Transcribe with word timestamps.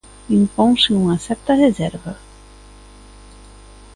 Imponse 0.39 0.87
unha 1.01 1.15
certa 1.25 1.53
reserva. 1.63 2.13